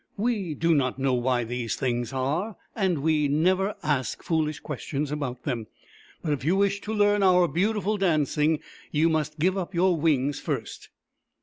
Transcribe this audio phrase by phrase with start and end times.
[0.31, 5.43] "We do not know why these things are, and we never ask foolish questions about
[5.43, 5.67] them.
[6.23, 10.39] But if you wish to learn our beautiful dancing, you must give up your wings
[10.39, 10.89] first."